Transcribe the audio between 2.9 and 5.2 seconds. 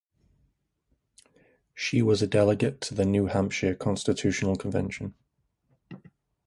the New Hampshire Constitutional Convention.